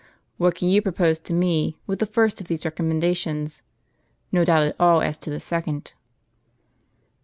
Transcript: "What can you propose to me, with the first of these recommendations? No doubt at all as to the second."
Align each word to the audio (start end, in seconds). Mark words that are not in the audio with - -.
"What 0.37 0.55
can 0.55 0.67
you 0.67 0.81
propose 0.81 1.19
to 1.19 1.31
me, 1.31 1.77
with 1.85 1.99
the 1.99 2.07
first 2.07 2.41
of 2.41 2.47
these 2.47 2.65
recommendations? 2.65 3.61
No 4.31 4.43
doubt 4.43 4.65
at 4.65 4.75
all 4.79 5.03
as 5.03 5.15
to 5.19 5.29
the 5.29 5.39
second." 5.39 5.93